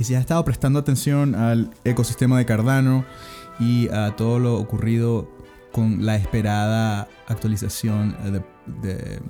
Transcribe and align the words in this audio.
Y 0.00 0.04
si 0.04 0.14
has 0.14 0.22
estado 0.22 0.42
prestando 0.46 0.78
atención 0.78 1.34
al 1.34 1.72
ecosistema 1.84 2.38
de 2.38 2.46
Cardano 2.46 3.04
y 3.60 3.90
a 3.90 4.16
todo 4.16 4.38
lo 4.38 4.58
ocurrido 4.58 5.30
con 5.72 6.06
la 6.06 6.16
esperada 6.16 7.06
actualización 7.28 8.16
de, 8.24 8.42
de 8.80 9.20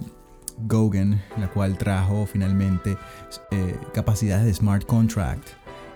Gogan, 0.68 1.20
la 1.38 1.50
cual 1.50 1.76
trajo 1.76 2.24
finalmente 2.24 2.96
eh, 3.50 3.76
capacidades 3.92 4.46
de 4.46 4.54
smart 4.54 4.86
contract 4.86 5.48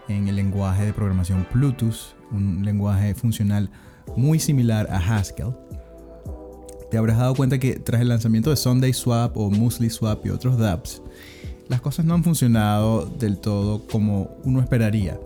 en 0.08 0.26
el 0.26 0.34
lenguaje 0.34 0.86
de 0.86 0.92
programación 0.92 1.46
Bluetooth, 1.54 2.16
un 2.32 2.64
lenguaje 2.64 3.14
funcional 3.14 3.70
muy 4.16 4.40
similar 4.40 4.88
a 4.90 4.96
Haskell. 4.98 5.54
Te 6.90 6.98
habrás 6.98 7.18
dado 7.18 7.36
cuenta 7.36 7.60
que 7.60 7.78
tras 7.78 8.00
el 8.00 8.08
lanzamiento 8.08 8.50
de 8.50 8.56
Sunday 8.56 8.92
Swap 8.92 9.36
o 9.36 9.50
Muesli 9.50 9.88
Swap 9.88 10.26
y 10.26 10.30
otros 10.30 10.58
dApps, 10.58 11.00
las 11.68 11.80
cosas 11.80 12.04
no 12.04 12.14
han 12.14 12.24
funcionado 12.24 13.06
del 13.06 13.38
todo 13.38 13.86
como 13.86 14.36
uno 14.44 14.60
esperaría. 14.60 15.18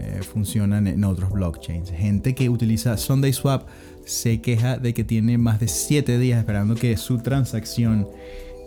Eh, 0.00 0.20
funcionan 0.22 0.86
en 0.86 1.04
otros 1.04 1.30
blockchains. 1.30 1.90
Gente 1.90 2.34
que 2.34 2.48
utiliza 2.48 2.96
Sunday 2.96 3.32
Swap 3.32 3.68
se 4.04 4.40
queja 4.40 4.78
de 4.78 4.94
que 4.94 5.02
tiene 5.02 5.38
más 5.38 5.58
de 5.60 5.66
7 5.68 6.18
días 6.18 6.38
esperando 6.38 6.74
que 6.76 6.96
su 6.96 7.18
transacción 7.18 8.08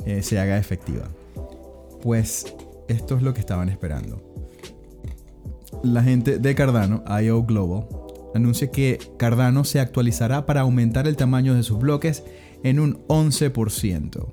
eh, 0.05 0.21
se 0.23 0.39
haga 0.39 0.57
efectiva. 0.57 1.07
Pues 2.02 2.53
esto 2.88 3.16
es 3.16 3.21
lo 3.21 3.33
que 3.33 3.39
estaban 3.39 3.69
esperando. 3.69 4.21
La 5.83 6.03
gente 6.03 6.38
de 6.38 6.55
Cardano, 6.55 7.03
IO 7.21 7.43
Global, 7.43 7.88
anuncia 8.35 8.69
que 8.71 8.99
Cardano 9.17 9.63
se 9.63 9.80
actualizará 9.80 10.45
para 10.45 10.61
aumentar 10.61 11.07
el 11.07 11.16
tamaño 11.16 11.53
de 11.53 11.63
sus 11.63 11.80
bloques 11.80 12.23
en 12.63 12.79
un 12.79 13.05
11%. 13.07 14.27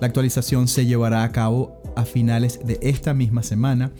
La 0.00 0.06
actualización 0.06 0.68
se 0.68 0.86
llevará 0.86 1.24
a 1.24 1.32
cabo 1.32 1.82
a 1.96 2.04
finales 2.04 2.60
de 2.64 2.78
esta 2.82 3.14
misma 3.14 3.42
semana. 3.42 3.92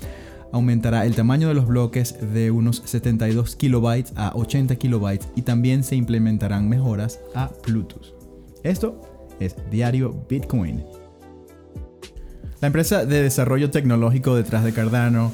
Aumentará 0.53 1.07
el 1.07 1.15
tamaño 1.15 1.49
de 1.49 1.55
los 1.55 1.67
bloques 1.67 2.17
de 2.33 2.51
unos 2.51 2.83
72 2.85 3.57
kilobytes 3.57 4.13
a 4.17 4.33
80 4.35 4.77
kilobytes 4.77 5.29
y 5.35 5.43
también 5.43 5.83
se 5.83 5.97
implementarán 5.97 6.69
mejoras 6.69 7.21
a 7.35 7.51
Bluetooth. 7.67 8.15
Esto 8.63 9.01
es 9.41 9.57
Diario 9.71 10.25
Bitcoin. 10.29 10.85
La 12.61 12.67
empresa 12.67 13.05
de 13.05 13.23
desarrollo 13.23 13.71
tecnológico 13.71 14.37
detrás 14.37 14.63
de 14.63 14.73
Cardano, 14.73 15.33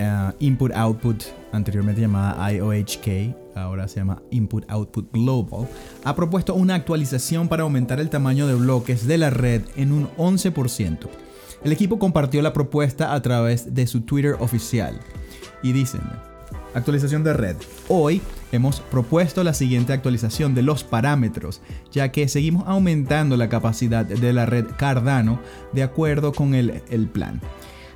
uh, 0.00 0.32
Input 0.38 0.72
Output, 0.74 1.24
anteriormente 1.52 2.00
llamada 2.00 2.52
IOHK, 2.52 3.34
ahora 3.54 3.88
se 3.88 4.00
llama 4.00 4.22
Input 4.30 4.64
Output 4.68 5.12
Global, 5.12 5.68
ha 6.04 6.14
propuesto 6.14 6.54
una 6.54 6.74
actualización 6.74 7.48
para 7.48 7.62
aumentar 7.62 8.00
el 8.00 8.10
tamaño 8.10 8.46
de 8.46 8.54
bloques 8.54 9.06
de 9.06 9.18
la 9.18 9.30
red 9.30 9.62
en 9.76 9.92
un 9.92 10.08
11%. 10.16 11.08
El 11.64 11.72
equipo 11.72 11.98
compartió 11.98 12.40
la 12.40 12.52
propuesta 12.52 13.14
a 13.14 13.22
través 13.22 13.74
de 13.74 13.86
su 13.86 14.02
Twitter 14.02 14.36
oficial 14.38 14.98
y 15.62 15.72
dicen, 15.72 16.02
actualización 16.74 17.24
de 17.24 17.32
red. 17.32 17.56
Hoy 17.88 18.22
hemos 18.52 18.80
propuesto 18.80 19.42
la 19.42 19.54
siguiente 19.54 19.92
actualización 19.92 20.54
de 20.54 20.62
los 20.62 20.84
parámetros, 20.84 21.60
ya 21.90 22.12
que 22.12 22.28
seguimos 22.28 22.64
aumentando 22.68 23.36
la 23.36 23.48
capacidad 23.48 24.06
de 24.06 24.32
la 24.32 24.46
red 24.46 24.66
Cardano 24.76 25.40
de 25.72 25.82
acuerdo 25.82 26.32
con 26.32 26.54
el 26.54 27.08
plan. 27.12 27.40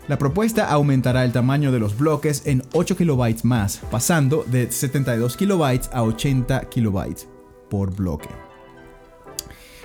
La 0.08 0.18
propuesta 0.18 0.68
aumentará 0.68 1.24
el 1.24 1.32
tamaño 1.32 1.70
de 1.70 1.78
los 1.78 1.96
bloques 1.96 2.42
en 2.46 2.62
8 2.72 2.96
kilobytes 2.96 3.44
más, 3.44 3.80
pasando 3.90 4.44
de 4.48 4.70
72 4.70 5.36
kilobytes 5.36 5.90
a 5.92 6.02
80 6.02 6.68
kilobytes 6.68 7.28
por 7.70 7.94
bloque. 7.94 8.28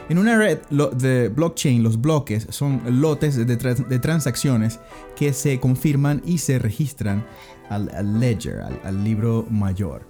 En 0.10 0.18
una 0.18 0.38
red 0.38 0.60
de 0.70 1.30
blockchain, 1.30 1.84
los 1.84 2.02
bloques 2.02 2.48
son 2.50 2.82
lotes 3.02 3.36
de, 3.36 4.00
transacciones 4.00 4.80
que 5.16 5.34
se 5.34 5.60
confirman 5.60 6.22
y 6.26 6.40
se 6.40 6.58
registran 6.60 7.26
al, 7.70 8.20
ledger, 8.20 8.62
al 8.84 9.04
libro 9.04 9.46
mayor. 9.52 10.08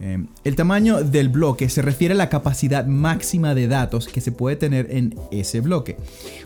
Em, 0.00 0.26
el 0.42 0.56
tamaño 0.56 1.04
del 1.04 1.28
bloque 1.28 1.68
se 1.68 1.80
refiere 1.80 2.14
a 2.14 2.16
la 2.16 2.28
capacidad 2.28 2.84
máxima 2.84 3.54
de 3.54 3.68
datos 3.68 4.08
que 4.08 4.20
se 4.20 4.32
puede 4.32 4.56
tener 4.56 4.88
en 4.90 5.14
ese 5.30 5.60
bloque. 5.60 5.96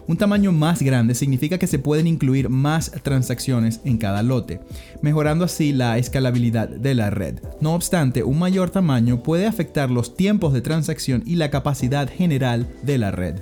Un 0.07 0.19
tamaño 0.19 0.53
más 0.53 0.83
grande 0.83 1.15
significa 1.15 1.59
que 1.59 1.67
se 1.67 1.79
pueden 1.79 2.07
incluir 2.07 2.51
más 2.51 2.93
transacciones 3.03 3.81
en 3.85 3.97
cada 3.97 4.23
lote, 4.23 4.61
mejorando 5.01 5.47
así 5.47 5.73
la 5.73 5.97
escalabilidad 5.97 6.69
de 6.69 6.95
la 6.95 7.09
red. 7.09 7.41
No 7.61 7.75
obstante, 7.75 8.23
un 8.23 8.39
mayor 8.39 8.71
tamaño 8.71 9.23
puede 9.23 9.47
afectar 9.47 9.91
los 9.91 10.15
tiempos 10.15 10.53
de 10.53 10.61
transacción 10.61 11.23
y 11.25 11.37
la 11.37 11.51
capacidad 11.51 12.09
general 12.11 12.69
de 12.83 12.99
la 12.99 13.11
red. 13.11 13.37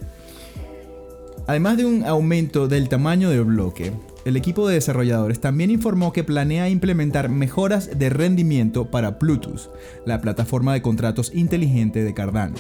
Además 1.49 1.77
de 1.77 1.85
un 1.85 2.05
aumento 2.05 2.69
del 2.69 2.89
tamaño 2.89 3.31
del 3.31 3.45
bloque, 3.45 3.93
el 4.27 4.37
equipo 4.37 4.67
de 4.67 4.75
desarrolladores 4.75 5.41
también 5.41 5.71
informó 5.71 6.13
que 6.13 6.25
planea 6.25 6.69
implementar 6.69 7.29
mejoras 7.29 7.97
de 7.97 8.11
rendimiento 8.11 8.91
para 8.91 9.13
Bluetooth, 9.13 9.71
la 10.05 10.21
plataforma 10.21 10.73
de 10.73 10.83
contratos 10.83 11.31
inteligente 11.33 12.03
de 12.03 12.13
Cardano. 12.13 12.57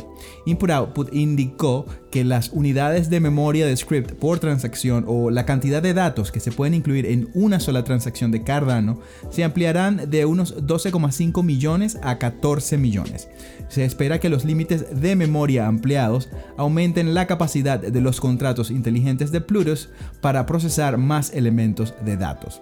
Input 0.47 0.71
Output 0.71 1.13
indicó 1.13 1.85
que 2.13 2.23
las 2.23 2.51
unidades 2.51 3.11
de 3.11 3.19
memoria 3.19 3.67
de 3.67 3.77
script 3.77 4.13
por 4.13 4.39
transacción 4.39 5.07
o 5.09 5.29
la 5.31 5.45
cantidad 5.45 5.83
de 5.83 5.93
datos 5.93 6.31
que 6.31 6.39
se 6.39 6.53
pueden 6.53 6.73
incluir 6.73 7.05
en 7.05 7.31
una 7.35 7.59
sola 7.59 7.83
transacción 7.83 8.31
de 8.31 8.45
Cardano 8.45 9.01
se 9.31 9.43
ampliarán 9.43 10.09
de 10.09 10.25
unos 10.25 10.57
12,5 10.69 11.43
millones 11.43 11.99
a 12.01 12.19
14 12.19 12.79
millones. 12.79 13.29
Se 13.69 13.85
espera 13.85 14.21
que 14.21 14.29
los 14.29 14.45
límites 14.45 15.01
de 15.01 15.17
memoria 15.17 15.67
ampliados 15.67 16.29
aumenten 16.57 17.13
la 17.13 17.27
capacidad 17.27 17.81
de 17.81 18.01
los 18.01 18.21
contratos 18.21 18.71
inteligentes 18.71 19.33
de 19.33 19.41
Bluetooth 19.41 19.89
para 20.21 20.47
procesar 20.47 20.97
más 20.97 21.33
elementos 21.33 21.56
de 21.57 22.17
datos. 22.17 22.61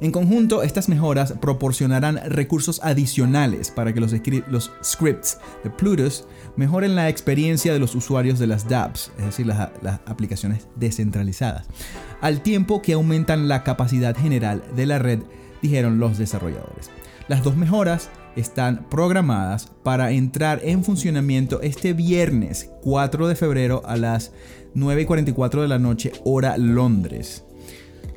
En 0.00 0.10
conjunto, 0.10 0.62
estas 0.62 0.88
mejoras 0.88 1.34
proporcionarán 1.40 2.20
recursos 2.26 2.80
adicionales 2.82 3.70
para 3.70 3.92
que 3.92 4.00
los, 4.00 4.10
scripts 4.12 5.38
de 5.62 5.70
Plutus 5.70 6.26
mejoren 6.56 6.96
la 6.96 7.08
experiencia 7.08 7.72
de 7.72 7.78
los 7.78 7.94
usuarios 7.94 8.38
de 8.38 8.46
las 8.46 8.68
dApps, 8.68 9.12
es 9.18 9.24
decir, 9.24 9.46
las, 9.46 9.70
aplicaciones 10.06 10.66
descentralizadas, 10.76 11.66
al 12.20 12.42
tiempo 12.42 12.82
que 12.82 12.94
aumentan 12.94 13.48
la 13.48 13.62
capacidad 13.62 14.16
general 14.16 14.62
de 14.74 14.86
la 14.86 14.98
red, 14.98 15.20
dijeron 15.62 15.98
los 15.98 16.18
desarrolladores. 16.18 16.90
Las 17.28 17.42
dos 17.42 17.56
mejoras 17.56 18.10
están 18.36 18.86
programadas 18.90 19.70
para 19.82 20.10
entrar 20.10 20.60
en 20.64 20.84
funcionamiento 20.84 21.62
este 21.62 21.92
viernes 21.92 22.70
4 22.82 23.28
de 23.28 23.36
febrero 23.36 23.82
a 23.86 23.96
las 23.96 24.32
9.44 24.74 25.62
de 25.62 25.68
la 25.68 25.78
noche 25.78 26.12
hora 26.24 26.58
Londres 26.58 27.44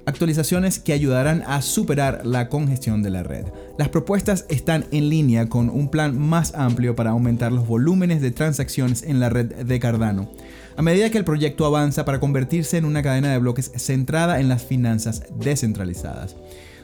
actualizaciones 0.07 0.79
que 0.79 0.93
ayudarán 0.93 1.43
a 1.45 1.61
superar 1.61 2.25
la 2.25 2.47
congestión 2.47 3.03
de 3.03 3.09
la 3.09 3.23
red. 3.23 3.45
Las 3.77 3.89
propuestas 3.89 4.45
están 4.47 4.85
en 4.91 5.09
línea 5.09 5.47
con 5.49 5.69
un 5.69 5.89
plan 5.89 6.17
más 6.17 6.55
amplio 6.55 6.95
para 6.95 7.11
aumentar 7.11 7.51
los 7.51 7.67
volúmenes 7.67 8.21
de 8.21 8.31
transacciones 8.31 9.03
en 9.03 9.19
la 9.19 9.29
red 9.29 9.53
de 9.53 9.79
Cardano, 9.79 10.31
a 10.77 10.81
medida 10.81 11.09
que 11.09 11.17
el 11.17 11.25
proyecto 11.25 11.65
avanza 11.65 12.05
para 12.05 12.21
convertirse 12.21 12.77
en 12.77 12.85
una 12.85 13.03
cadena 13.03 13.31
de 13.31 13.37
bloques 13.37 13.71
centrada 13.75 14.39
en 14.39 14.47
las 14.47 14.63
finanzas 14.63 15.23
descentralizadas. 15.39 16.37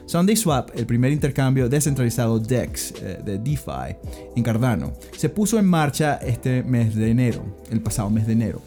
SundaySwap, 0.04 0.76
el 0.76 0.84
primer 0.84 1.10
intercambio 1.10 1.70
descentralizado 1.70 2.38
DEX 2.38 2.92
eh, 3.00 3.20
de 3.24 3.38
DeFi 3.38 3.96
en 4.36 4.42
Cardano, 4.42 4.92
se 5.16 5.30
puso 5.30 5.58
en 5.58 5.64
marcha 5.64 6.16
este 6.16 6.62
mes 6.62 6.94
de 6.94 7.10
enero, 7.10 7.42
el 7.70 7.80
pasado 7.80 8.10
mes 8.10 8.26
de 8.26 8.34
enero. 8.34 8.60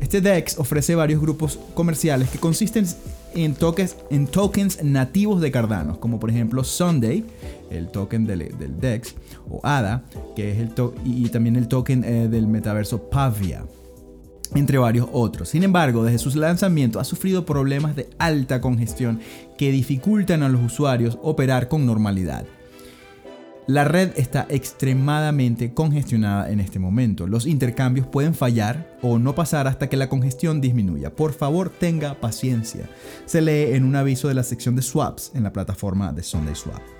Este 0.00 0.22
DEX 0.22 0.58
ofrece 0.58 0.94
varios 0.94 1.20
grupos 1.20 1.58
comerciales 1.74 2.30
que 2.30 2.38
consisten 2.38 2.86
en 3.34 3.54
tokens, 3.54 3.96
en 4.10 4.26
tokens 4.26 4.82
nativos 4.82 5.40
de 5.40 5.50
Cardano, 5.50 6.00
como 6.00 6.18
por 6.18 6.30
ejemplo 6.30 6.64
Sunday, 6.64 7.24
el 7.70 7.88
token 7.88 8.26
del, 8.26 8.50
DEX, 8.80 9.14
o 9.48 9.60
ADA, 9.62 10.04
que 10.34 10.52
es 10.52 10.58
el 10.58 10.70
y 11.04 11.28
también 11.28 11.56
el 11.56 11.68
token 11.68 12.04
eh, 12.04 12.28
del 12.28 12.46
metaverso 12.46 13.08
Pavia 13.10 13.64
entre 14.54 14.78
varios 14.78 15.08
otros. 15.12 15.50
Sin 15.50 15.62
embargo, 15.62 16.04
desde 16.04 16.18
su 16.18 16.38
lanzamiento 16.38 17.00
ha 17.00 17.04
sufrido 17.04 17.44
problemas 17.44 17.96
de 17.96 18.08
alta 18.18 18.60
congestión 18.60 19.20
que 19.56 19.70
dificultan 19.70 20.42
a 20.42 20.48
los 20.48 20.62
usuarios 20.62 21.18
operar 21.22 21.68
con 21.68 21.84
normalidad. 21.86 22.46
La 23.68 23.84
red 23.84 24.12
está 24.16 24.46
extremadamente 24.48 25.74
congestionada 25.74 26.50
en 26.50 26.58
este 26.58 26.78
momento. 26.78 27.26
Los 27.26 27.44
intercambios 27.44 28.06
pueden 28.06 28.34
fallar 28.34 28.96
o 29.02 29.18
no 29.18 29.34
pasar 29.34 29.66
hasta 29.66 29.90
que 29.90 29.98
la 29.98 30.08
congestión 30.08 30.62
disminuya. 30.62 31.14
Por 31.14 31.34
favor, 31.34 31.68
tenga 31.68 32.14
paciencia. 32.14 32.88
Se 33.26 33.42
lee 33.42 33.74
en 33.74 33.84
un 33.84 33.94
aviso 33.94 34.28
de 34.28 34.34
la 34.34 34.42
sección 34.42 34.74
de 34.74 34.80
swaps 34.80 35.32
en 35.34 35.42
la 35.42 35.52
plataforma 35.52 36.14
de 36.14 36.22
SundaySwap. 36.22 36.97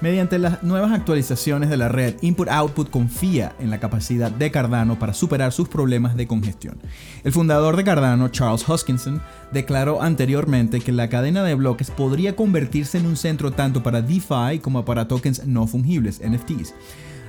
Mediante 0.00 0.38
las 0.38 0.62
nuevas 0.62 0.92
actualizaciones 0.92 1.70
de 1.70 1.76
la 1.76 1.88
red, 1.88 2.16
Input 2.20 2.48
Output 2.48 2.90
confía 2.90 3.54
en 3.58 3.70
la 3.70 3.80
capacidad 3.80 4.30
de 4.30 4.50
Cardano 4.50 4.98
para 4.98 5.14
superar 5.14 5.52
sus 5.52 5.68
problemas 5.68 6.16
de 6.16 6.26
congestión. 6.26 6.78
El 7.22 7.32
fundador 7.32 7.76
de 7.76 7.84
Cardano, 7.84 8.28
Charles 8.28 8.68
Hoskinson, 8.68 9.22
declaró 9.52 10.02
anteriormente 10.02 10.80
que 10.80 10.92
la 10.92 11.08
cadena 11.08 11.44
de 11.44 11.54
bloques 11.54 11.90
podría 11.90 12.36
convertirse 12.36 12.98
en 12.98 13.06
un 13.06 13.16
centro 13.16 13.52
tanto 13.52 13.82
para 13.82 14.02
DeFi 14.02 14.58
como 14.60 14.84
para 14.84 15.08
tokens 15.08 15.46
no 15.46 15.66
fungibles, 15.66 16.20
NFTs 16.20 16.74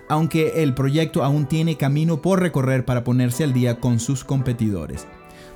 aunque 0.08 0.62
el 0.62 0.74
proyecto 0.76 1.24
aún 1.24 1.48
tiene 1.48 1.78
camino 1.78 2.22
por 2.22 2.40
recorrer 2.40 2.86
para 2.86 3.04
ponerse 3.04 3.44
al 3.44 3.54
día 3.54 3.80
con 3.80 4.00
sus 4.00 4.24
competidores. 4.24 5.08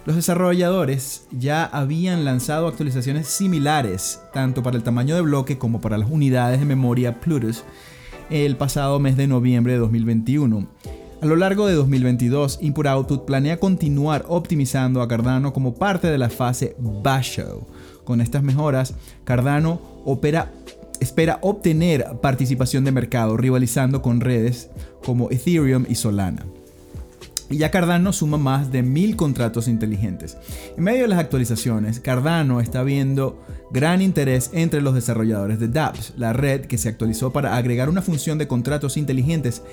Los 0.09 0.15
desarrolladores 0.15 1.27
ya 1.29 1.65
habían 1.65 2.25
lanzado 2.25 2.65
actualizaciones 2.65 3.27
similares, 3.27 4.19
tanto 4.33 4.63
para 4.63 4.75
el 4.75 4.81
tamaño 4.81 5.13
de 5.13 5.21
bloque 5.21 5.59
como 5.59 5.81
para 5.81 5.99
las 5.99 6.09
unidades 6.09 6.59
de 6.59 6.65
memoria 6.65 7.19
Plutus, 7.19 7.63
el 8.31 8.55
pasado 8.55 8.99
mes 8.99 9.17
de 9.17 9.27
noviembre 9.27 9.73
de 9.73 9.77
2021. 9.77 10.67
A 11.21 11.25
lo 11.27 11.35
largo 11.35 11.67
de 11.67 11.75
2022, 11.75 12.57
Input 12.59 12.87
Output 12.87 13.25
planea 13.25 13.59
continuar 13.59 14.25
optimizando 14.27 15.03
a 15.03 15.07
Cardano 15.07 15.53
como 15.53 15.75
parte 15.75 16.07
de 16.07 16.17
la 16.17 16.31
fase 16.31 16.75
Basho. 16.79 17.67
Con 18.03 18.19
estas 18.19 18.41
mejoras, 18.41 18.95
Cardano 19.25 19.79
espera 20.99 21.37
obtener 21.43 22.17
participación 22.19 22.83
de 22.83 22.91
mercado 22.91 23.37
rivalizando 23.37 24.01
con 24.01 24.21
redes 24.21 24.71
como 25.05 25.29
Ethereum 25.29 25.85
y 25.87 25.93
Solana. 25.93 26.47
Y 27.49 27.57
ya 27.57 27.71
Cardano 27.71 28.13
suma 28.13 28.37
más 28.37 28.71
de 28.71 28.83
mil 28.83 29.15
contratos 29.15 29.67
inteligentes. 29.67 30.37
En 30.77 30.83
medio 30.83 31.03
de 31.03 31.07
las 31.07 31.19
actualizaciones, 31.19 31.99
Cardano 31.99 32.61
está 32.61 32.83
viendo 32.83 33.41
gran 33.71 34.01
interés 34.01 34.49
entre 34.53 34.81
los 34.81 34.93
desarrolladores 34.93 35.59
de 35.59 35.67
dApps, 35.67 36.13
la 36.17 36.33
red 36.33 36.61
que 36.61 36.77
se 36.77 36.89
actualizó 36.89 37.31
para 37.31 37.55
agregar 37.55 37.89
una 37.89 38.01
función 38.01 38.37
de 38.37 38.47
contratos 38.47 38.97
inteligentes 38.97 39.63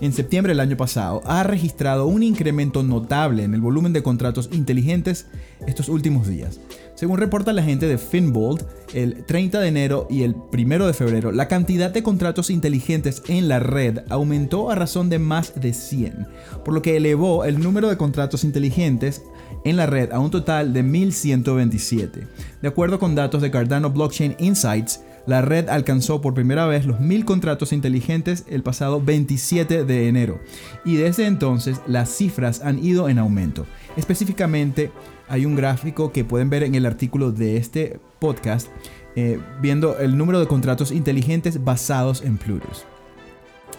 en 0.00 0.12
septiembre 0.12 0.52
del 0.52 0.60
año 0.60 0.76
pasado, 0.76 1.22
ha 1.24 1.42
registrado 1.44 2.06
un 2.06 2.22
incremento 2.22 2.82
notable 2.82 3.44
en 3.44 3.54
el 3.54 3.60
volumen 3.60 3.92
de 3.92 4.02
contratos 4.02 4.48
inteligentes 4.52 5.26
estos 5.66 5.88
últimos 5.88 6.26
días. 6.26 6.60
Según 7.04 7.18
reporta 7.18 7.52
la 7.52 7.62
gente 7.62 7.86
de 7.86 7.98
Finbold, 7.98 8.64
el 8.94 9.26
30 9.26 9.60
de 9.60 9.68
enero 9.68 10.06
y 10.08 10.22
el 10.22 10.34
1 10.50 10.86
de 10.86 10.94
febrero, 10.94 11.32
la 11.32 11.48
cantidad 11.48 11.90
de 11.90 12.02
contratos 12.02 12.48
inteligentes 12.48 13.22
en 13.28 13.46
la 13.46 13.58
red 13.58 13.98
aumentó 14.08 14.70
a 14.70 14.74
razón 14.74 15.10
de 15.10 15.18
más 15.18 15.52
de 15.60 15.74
100, 15.74 16.26
por 16.64 16.72
lo 16.72 16.80
que 16.80 16.96
elevó 16.96 17.44
el 17.44 17.60
número 17.60 17.90
de 17.90 17.98
contratos 17.98 18.42
inteligentes 18.42 19.20
en 19.66 19.76
la 19.76 19.84
red 19.84 20.12
a 20.12 20.18
un 20.18 20.30
total 20.30 20.72
de 20.72 20.82
1127. 20.82 22.26
De 22.62 22.68
acuerdo 22.68 22.98
con 22.98 23.14
datos 23.14 23.42
de 23.42 23.50
Cardano 23.50 23.90
Blockchain 23.90 24.36
Insights, 24.38 25.02
la 25.26 25.42
red 25.42 25.68
alcanzó 25.68 26.22
por 26.22 26.32
primera 26.32 26.66
vez 26.66 26.86
los 26.86 27.00
1000 27.00 27.26
contratos 27.26 27.72
inteligentes 27.74 28.44
el 28.48 28.62
pasado 28.62 29.02
27 29.02 29.84
de 29.84 30.08
enero 30.08 30.40
y 30.84 30.96
desde 30.96 31.26
entonces 31.26 31.80
las 31.86 32.10
cifras 32.10 32.62
han 32.62 32.82
ido 32.82 33.10
en 33.10 33.18
aumento. 33.18 33.66
Específicamente, 33.96 34.90
hay 35.28 35.46
un 35.46 35.56
gráfico 35.56 36.12
que 36.12 36.24
pueden 36.24 36.50
ver 36.50 36.62
en 36.62 36.74
el 36.74 36.86
artículo 36.86 37.32
de 37.32 37.56
este 37.56 37.98
podcast, 38.18 38.68
eh, 39.16 39.38
viendo 39.60 39.98
el 39.98 40.16
número 40.16 40.40
de 40.40 40.46
contratos 40.46 40.90
inteligentes 40.90 41.64
basados 41.64 42.22
en 42.22 42.38
Plutus. 42.38 42.84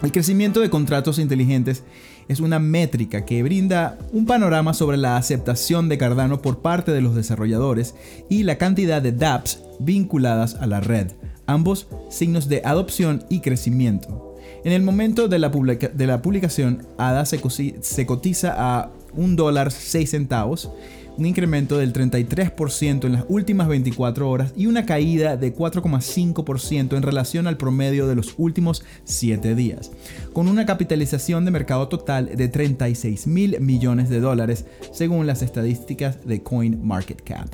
El 0.03 0.11
crecimiento 0.11 0.59
de 0.59 0.69
contratos 0.69 1.19
inteligentes 1.19 1.83
es 2.27 2.39
una 2.39 2.59
métrica 2.59 3.25
que 3.25 3.43
brinda 3.43 3.97
un 4.11 4.25
panorama 4.25 4.73
sobre 4.73 4.97
la 4.97 5.17
aceptación 5.17 5.89
de 5.89 5.97
Cardano 5.97 6.41
por 6.41 6.59
parte 6.59 6.91
de 6.91 7.01
los 7.01 7.15
desarrolladores 7.15 7.95
y 8.29 8.43
la 8.43 8.57
cantidad 8.57 9.01
de 9.01 9.11
dApps 9.11 9.61
vinculadas 9.79 10.55
a 10.55 10.67
la 10.67 10.81
red, 10.81 11.11
ambos 11.45 11.87
signos 12.09 12.49
de 12.49 12.61
adopción 12.65 13.23
y 13.29 13.39
crecimiento. 13.41 14.35
En 14.63 14.71
el 14.71 14.81
momento 14.81 15.27
de 15.27 15.37
la, 15.37 15.51
publicación, 15.51 16.87
ADA 16.97 17.25
se, 17.25 17.39
se 17.81 18.05
cotiza 18.05 18.55
a 18.57 18.91
un 19.13 19.35
dólar 19.35 19.71
6 19.71 20.09
centavos 20.09 20.71
un 21.17 21.25
incremento 21.25 21.77
del 21.77 21.93
33% 21.93 23.05
en 23.05 23.13
las 23.13 23.25
últimas 23.29 23.67
24 23.67 24.29
horas 24.29 24.53
y 24.55 24.67
una 24.67 24.85
caída 24.85 25.37
de 25.37 25.55
4,5% 25.55 26.97
en 26.97 27.03
relación 27.03 27.47
al 27.47 27.57
promedio 27.57 28.07
de 28.07 28.15
los 28.15 28.35
últimos 28.37 28.83
7 29.03 29.55
días, 29.55 29.91
con 30.33 30.47
una 30.47 30.65
capitalización 30.65 31.45
de 31.45 31.51
mercado 31.51 31.87
total 31.87 32.35
de 32.35 32.47
36 32.47 33.27
mil 33.27 33.59
millones 33.61 34.09
de 34.09 34.19
dólares 34.19 34.65
según 34.91 35.27
las 35.27 35.41
estadísticas 35.41 36.25
de 36.25 36.43
CoinMarketCap. 36.43 37.47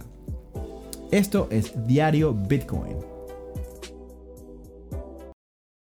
Esto 1.12 1.48
es 1.52 1.74
Diario 1.88 2.34
Bitcoin. 2.34 3.11